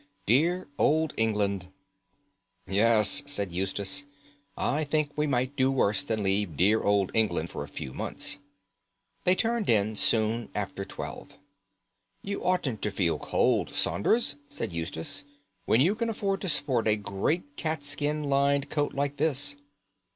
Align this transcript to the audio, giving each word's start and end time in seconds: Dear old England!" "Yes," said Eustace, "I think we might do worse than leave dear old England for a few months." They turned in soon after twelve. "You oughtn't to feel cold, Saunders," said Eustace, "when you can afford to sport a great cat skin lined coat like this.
Dear 0.25 0.67
old 0.79 1.13
England!" 1.15 1.67
"Yes," 2.67 3.21
said 3.27 3.51
Eustace, 3.51 4.03
"I 4.57 4.83
think 4.83 5.11
we 5.15 5.27
might 5.27 5.55
do 5.55 5.71
worse 5.71 6.03
than 6.03 6.23
leave 6.23 6.57
dear 6.57 6.81
old 6.81 7.11
England 7.13 7.51
for 7.51 7.63
a 7.63 7.67
few 7.67 7.93
months." 7.93 8.39
They 9.25 9.35
turned 9.35 9.69
in 9.69 9.95
soon 9.95 10.49
after 10.55 10.83
twelve. 10.85 11.37
"You 12.23 12.43
oughtn't 12.43 12.81
to 12.81 12.89
feel 12.89 13.19
cold, 13.19 13.75
Saunders," 13.75 14.37
said 14.49 14.73
Eustace, 14.73 15.23
"when 15.65 15.81
you 15.81 15.93
can 15.93 16.09
afford 16.09 16.41
to 16.41 16.49
sport 16.49 16.87
a 16.87 16.95
great 16.95 17.55
cat 17.55 17.83
skin 17.83 18.23
lined 18.23 18.71
coat 18.71 18.93
like 18.95 19.17
this. 19.17 19.55